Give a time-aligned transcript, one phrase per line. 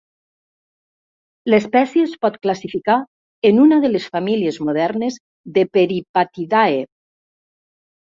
[1.53, 2.95] L'espècie es pot classificar
[3.49, 5.19] en una de les famílies modernes
[5.59, 6.81] de Peripatidae.